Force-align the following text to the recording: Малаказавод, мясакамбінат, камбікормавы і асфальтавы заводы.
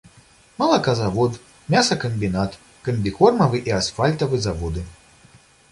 Малаказавод, 0.61 1.33
мясакамбінат, 1.73 2.57
камбікормавы 2.89 3.57
і 3.71 3.79
асфальтавы 3.83 4.37
заводы. 4.49 4.81